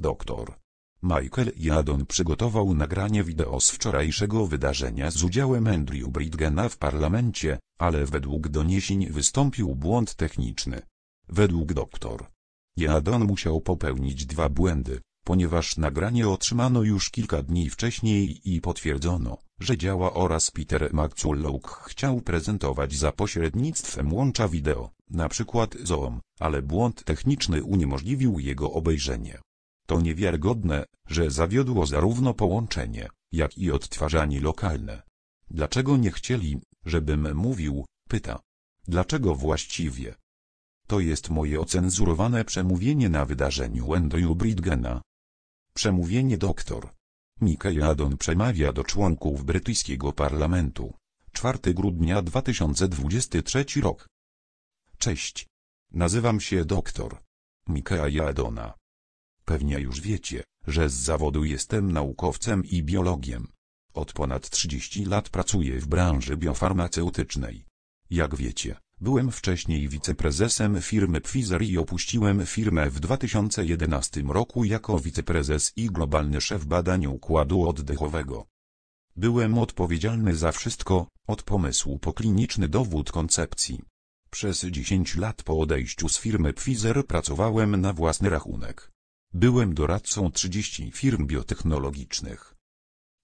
[0.00, 0.54] Doktor.
[1.02, 8.06] Michael Jadon przygotował nagranie wideo z wczorajszego wydarzenia z udziałem Andrew Bridgena w parlamencie, ale
[8.06, 10.82] według doniesień wystąpił błąd techniczny.
[11.28, 12.26] Według doktor.
[12.76, 19.78] Jadon musiał popełnić dwa błędy, ponieważ nagranie otrzymano już kilka dni wcześniej i potwierdzono, że
[19.78, 27.04] działa oraz Peter McCulloch chciał prezentować za pośrednictwem łącza wideo, na przykład Zoom, ale błąd
[27.04, 29.40] techniczny uniemożliwił jego obejrzenie.
[29.90, 35.02] To niewiarygodne, że zawiodło zarówno połączenie, jak i odtwarzanie lokalne.
[35.50, 38.40] Dlaczego nie chcieli, żebym mówił, pyta.
[38.88, 40.14] Dlaczego właściwie?
[40.86, 45.02] To jest moje ocenzurowane przemówienie na wydarzeniu Andrew Bridgena.
[45.74, 46.90] Przemówienie doktor.
[47.40, 50.94] Mickey Adon przemawia do członków brytyjskiego parlamentu.
[51.32, 54.06] 4 grudnia 2023 rok.
[54.98, 55.46] Cześć.
[55.92, 57.22] Nazywam się doktor.
[57.68, 58.79] Mikaela Adona.
[59.44, 63.48] Pewnie już wiecie, że z zawodu jestem naukowcem i biologiem.
[63.94, 67.64] Od ponad 30 lat pracuję w branży biofarmaceutycznej.
[68.10, 75.72] Jak wiecie, byłem wcześniej wiceprezesem firmy Pfizer i opuściłem firmę w 2011 roku jako wiceprezes
[75.76, 78.46] i globalny szef badań układu oddechowego.
[79.16, 83.82] Byłem odpowiedzialny za wszystko, od pomysłu po kliniczny dowód koncepcji.
[84.30, 88.90] Przez 10 lat po odejściu z firmy Pfizer pracowałem na własny rachunek.
[89.34, 92.54] Byłem doradcą 30 firm biotechnologicznych.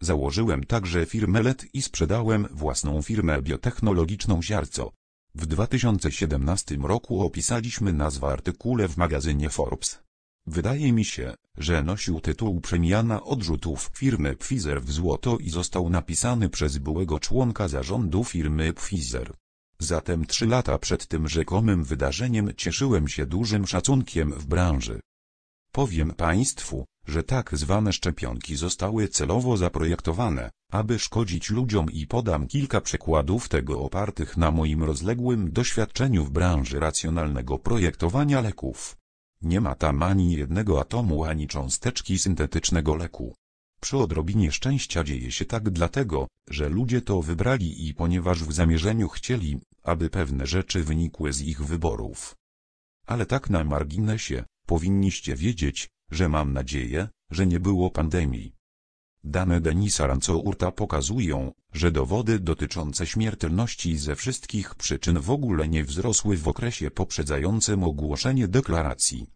[0.00, 4.92] Założyłem także firmę LED i sprzedałem własną firmę biotechnologiczną Ziarco.
[5.34, 9.98] W 2017 roku opisaliśmy nazwę artykule w magazynie Forbes.
[10.46, 16.48] Wydaje mi się, że nosił tytuł Przemiana odrzutów firmy Pfizer w złoto i został napisany
[16.48, 19.34] przez byłego członka zarządu firmy Pfizer.
[19.78, 25.00] Zatem trzy lata przed tym rzekomym wydarzeniem cieszyłem się dużym szacunkiem w branży.
[25.74, 32.80] Powiem Państwu, że tak zwane szczepionki zostały celowo zaprojektowane, aby szkodzić ludziom i podam kilka
[32.80, 38.96] przykładów tego opartych na moim rozległym doświadczeniu w branży racjonalnego projektowania leków.
[39.42, 43.34] Nie ma tam ani jednego atomu ani cząsteczki syntetycznego leku.
[43.80, 49.08] Przy odrobinie szczęścia dzieje się tak dlatego, że ludzie to wybrali i ponieważ w zamierzeniu
[49.08, 52.36] chcieli, aby pewne rzeczy wynikły z ich wyborów.
[53.06, 58.54] Ale tak na marginesie, powinniście wiedzieć, że mam nadzieję, że nie było pandemii.
[59.24, 66.36] Dane Denisa Rancourta pokazują, że dowody dotyczące śmiertelności ze wszystkich przyczyn w ogóle nie wzrosły
[66.36, 69.26] w okresie poprzedzającym ogłoszenie deklaracji.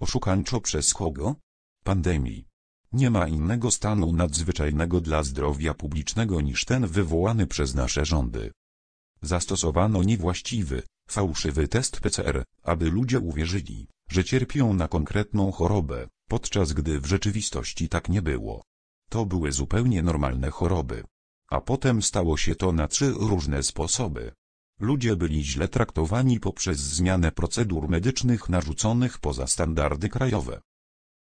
[0.00, 1.36] Oszukańczo przez kogo?
[1.84, 2.46] Pandemii.
[2.92, 8.52] Nie ma innego stanu nadzwyczajnego dla zdrowia publicznego niż ten wywołany przez nasze rządy.
[9.22, 17.00] Zastosowano niewłaściwy, fałszywy test PCR, aby ludzie uwierzyli, że cierpią na konkretną chorobę, podczas gdy
[17.00, 18.62] w rzeczywistości tak nie było.
[19.08, 21.04] To były zupełnie normalne choroby.
[21.48, 24.32] A potem stało się to na trzy różne sposoby.
[24.80, 30.60] Ludzie byli źle traktowani poprzez zmianę procedur medycznych narzuconych poza standardy krajowe.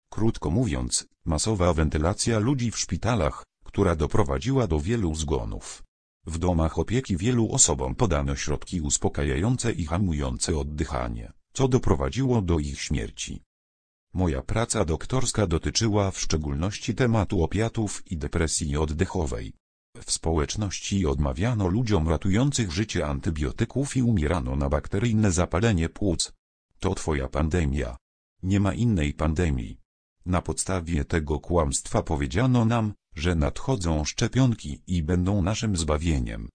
[0.09, 5.83] Krótko mówiąc, masowa wentylacja ludzi w szpitalach, która doprowadziła do wielu zgonów.
[6.25, 12.81] W domach opieki wielu osobom podano środki uspokajające i hamujące oddychanie, co doprowadziło do ich
[12.81, 13.43] śmierci.
[14.13, 19.53] Moja praca doktorska dotyczyła w szczególności tematu opiatów i depresji oddechowej.
[19.97, 26.33] W społeczności odmawiano ludziom ratujących życie antybiotyków i umierano na bakteryjne zapalenie płuc.
[26.79, 27.97] To twoja pandemia.
[28.43, 29.79] Nie ma innej pandemii.
[30.25, 36.49] Na podstawie tego kłamstwa powiedziano nam, że nadchodzą szczepionki i będą naszym zbawieniem.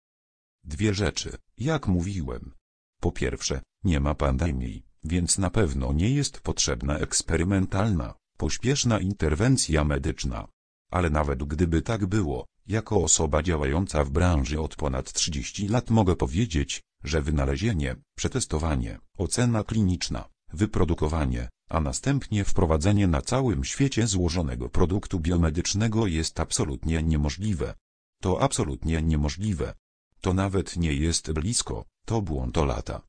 [0.65, 2.55] Dwie rzeczy, jak mówiłem.
[3.01, 10.49] Po pierwsze, nie ma pandemii, więc na pewno nie jest potrzebna eksperymentalna, pośpieszna interwencja medyczna.
[10.91, 16.17] Ale nawet gdyby tak było, jako osoba działająca w branży od ponad 30 lat mogę
[16.17, 25.21] powiedzieć, że wynalezienie, przetestowanie, ocena kliniczna, wyprodukowanie, a następnie wprowadzenie na całym świecie złożonego produktu
[25.21, 27.75] biomedycznego jest absolutnie niemożliwe.
[28.21, 29.75] To absolutnie niemożliwe.
[30.21, 33.08] To nawet nie jest blisko, to błąd o lata.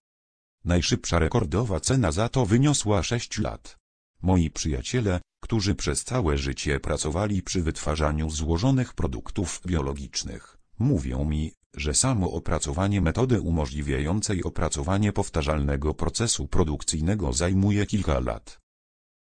[0.66, 3.78] Najszybsza rekordowa cena za to wyniosła 6 lat.
[4.22, 11.94] Moi przyjaciele, którzy przez całe życie pracowali przy wytwarzaniu złożonych produktów biologicznych, mówią mi, że
[11.94, 18.60] samo opracowanie metody umożliwiającej opracowanie powtarzalnego procesu produkcyjnego zajmuje kilka lat.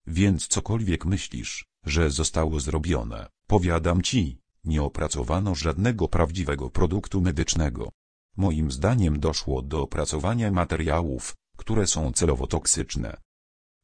[0.06, 7.88] Więc cokolwiek myślisz, że zostało zrobione, powiadam ci, nie opracowano żadnego prawdziwego produktu medycznego.
[8.38, 13.16] Moim zdaniem doszło do opracowania materiałów, które są celowo toksyczne.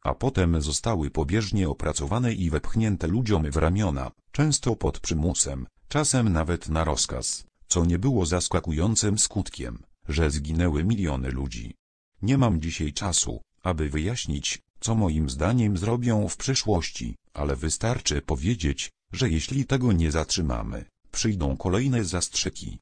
[0.05, 6.69] a potem zostały pobieżnie opracowane i wepchnięte ludziom w ramiona, często pod przymusem, czasem nawet
[6.69, 11.75] na rozkaz, co nie było zaskakującym skutkiem, że zginęły miliony ludzi.
[12.23, 18.91] Nie mam dzisiaj czasu, aby wyjaśnić, co moim zdaniem zrobią w przyszłości, ale wystarczy powiedzieć,
[19.13, 22.79] że jeśli tego nie zatrzymamy, przyjdą kolejne zastrzyki.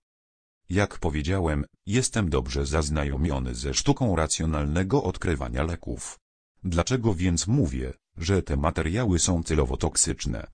[0.69, 6.19] Jak powiedziałem, jestem dobrze zaznajomiony ze sztuką racjonalnego odkrywania leków.
[6.65, 10.47] Dlaczego więc mówię, że te materiały są celowo toksyczne?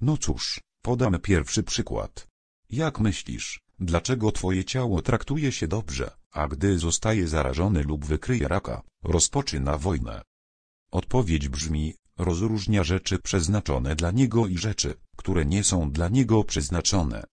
[0.00, 2.26] No cóż, podam pierwszy przykład.
[2.70, 8.82] Jak myślisz, dlaczego twoje ciało traktuje się dobrze, a gdy zostaje zarażone lub wykryje raka,
[9.04, 10.22] rozpoczyna wojnę?
[10.90, 17.24] Odpowiedź brzmi, rozróżnia rzeczy przeznaczone dla niego i rzeczy, które nie są dla niego przeznaczone.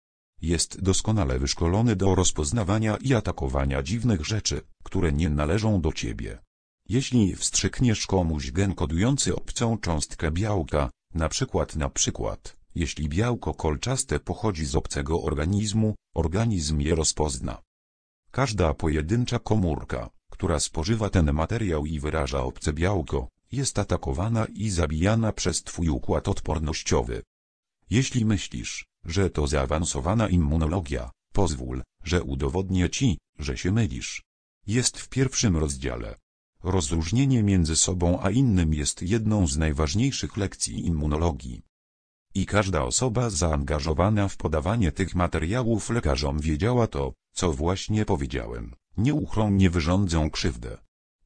[0.44, 6.40] Jest doskonale wyszkolony do rozpoznawania i atakowania dziwnych rzeczy, które nie należą do ciebie.
[6.90, 14.20] Jeśli wstrzykniesz komuś gen kodujący obcą cząstkę białka, na przykład na przykład, jeśli białko kolczaste
[14.20, 17.62] pochodzi z obcego organizmu, organizm je rozpozna.
[18.32, 25.32] Każda pojedyncza komórka, która spożywa ten materiał i wyraża obce białko, jest atakowana i zabijana
[25.34, 27.24] przez twój układ odpornościowy.
[27.98, 34.24] Jeśli myślisz, że to zaawansowana immunologia, pozwól, że udowodnię ci, że się mylisz.
[34.68, 36.16] Jest w pierwszym rozdziale.
[36.64, 41.62] Rozróżnienie między sobą a innym jest jedną z najważniejszych lekcji immunologii.
[42.36, 48.76] I każda osoba zaangażowana w podawanie tych materiałów lekarzom wiedziała to, co właśnie powiedziałem.
[48.98, 50.78] Nieuchronnie wyrządzą krzywdę.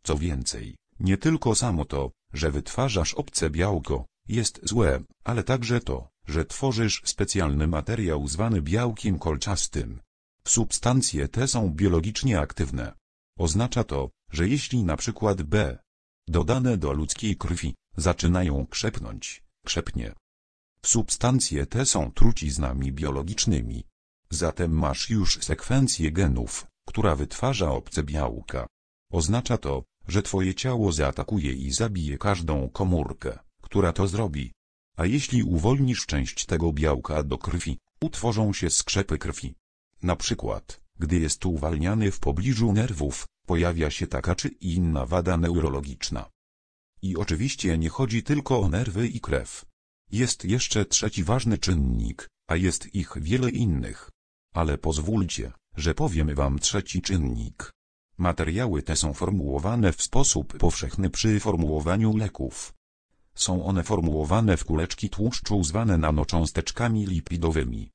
[0.04, 6.10] Co więcej, nie tylko samo to, że wytwarzasz obce białko, jest złe, ale także to,
[6.28, 10.00] że tworzysz specjalny materiał zwany białkiem kolczastym.
[10.48, 12.94] Substancje te są biologicznie aktywne.
[13.38, 15.78] Oznacza to, że jeśli na przykład B
[16.28, 20.14] dodane do ludzkiej krwi zaczynają krzepnąć, krzepnie.
[20.86, 23.84] Substancje te są truciznami biologicznymi.
[24.30, 28.68] Zatem masz już sekwencję genów, która wytwarza obce białka.
[29.12, 34.57] Oznacza to, że twoje ciało zaatakuje i zabije każdą komórkę, która to zrobi.
[34.98, 39.56] A jeśli uwolnisz część tego białka do krwi, utworzą się skrzepy krwi.
[40.04, 46.30] Na przykład, gdy jest uwalniany w pobliżu nerwów, pojawia się taka czy inna wada neurologiczna.
[47.02, 49.66] I oczywiście nie chodzi tylko o nerwy i krew.
[50.12, 54.10] Jest jeszcze trzeci ważny czynnik, a jest ich wiele innych.
[54.54, 57.72] Ale pozwólcie, że powiem wam trzeci czynnik.
[58.18, 62.74] Materiały te są formułowane w sposób powszechny przy formułowaniu leków.
[63.38, 67.90] Są one formułowane w kuleczki tłuszczu zwane nanocząsteczkami lipidowymi.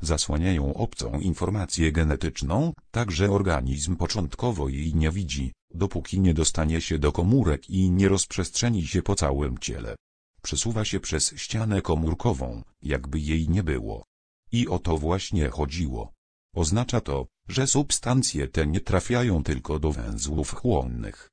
[0.00, 6.98] Zasłaniają obcą informację genetyczną, tak że organizm początkowo jej nie widzi, dopóki nie dostanie się
[6.98, 9.96] do komórek i nie rozprzestrzeni się po całym ciele.
[10.42, 14.04] Przesuwa się przez ścianę komórkową, jakby jej nie było.
[14.52, 16.12] I o to właśnie chodziło.
[16.54, 21.30] Oznacza to, że substancje te nie trafiają tylko do węzłów chłonnych.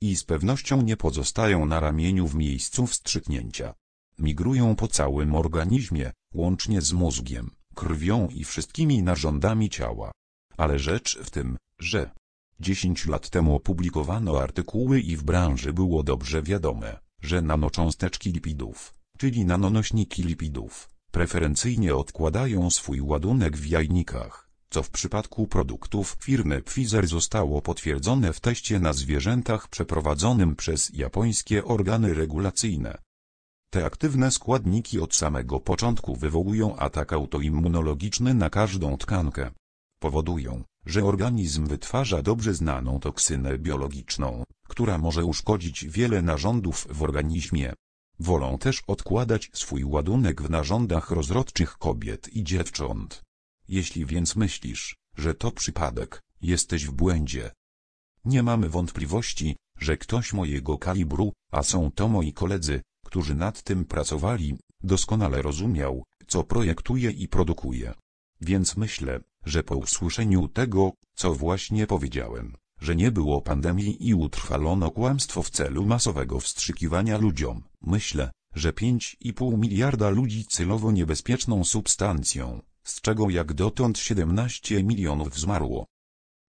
[0.00, 3.74] I z pewnością nie pozostają na ramieniu w miejscu wstrzyknięcia.
[4.18, 10.12] Migrują po całym organizmie, łącznie z mózgiem, krwią i wszystkimi narządami ciała.
[10.56, 12.10] Ale rzecz w tym, że
[12.60, 19.44] 10 lat temu opublikowano artykuły i w branży było dobrze wiadome, że nanocząsteczki lipidów, czyli
[19.44, 27.62] nanonośniki lipidów, preferencyjnie odkładają swój ładunek w jajnikach co w przypadku produktów firmy Pfizer zostało
[27.62, 32.98] potwierdzone w teście na zwierzętach przeprowadzonym przez japońskie organy regulacyjne.
[33.70, 39.50] Te aktywne składniki od samego początku wywołują atak autoimmunologiczny na każdą tkankę.
[39.98, 47.74] Powodują, że organizm wytwarza dobrze znaną toksynę biologiczną, która może uszkodzić wiele narządów w organizmie.
[48.18, 53.24] Wolą też odkładać swój ładunek w narządach rozrodczych kobiet i dziewcząt.
[53.68, 57.50] Jeśli więc myślisz, że to przypadek, jesteś w błędzie.
[58.24, 63.84] Nie mamy wątpliwości, że ktoś mojego kalibru, a są to moi koledzy, którzy nad tym
[63.84, 67.94] pracowali, doskonale rozumiał, co projektuje i produkuje.
[68.40, 74.90] Więc myślę, że po usłyszeniu tego, co właśnie powiedziałem, że nie było pandemii i utrwalono
[74.90, 83.00] kłamstwo w celu masowego wstrzykiwania ludziom, myślę, że 5,5 miliarda ludzi celowo niebezpieczną substancją, z
[83.00, 85.86] czego jak dotąd 17 milionów zmarło.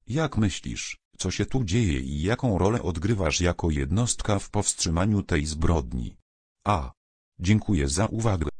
[0.07, 5.45] Jak myślisz, co się tu dzieje i jaką rolę odgrywasz jako jednostka w powstrzymaniu tej
[5.45, 6.17] zbrodni?
[6.65, 6.91] A.
[7.39, 8.54] Dziękuję za uwagę.